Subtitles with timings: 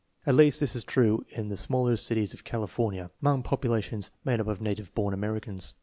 [0.25, 4.47] At least this is true in the smaller cities of California among populations made up
[4.47, 5.75] of native born Americans.